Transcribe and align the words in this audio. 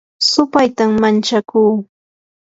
supaytam 0.29 0.91
manchakuu 1.03 1.75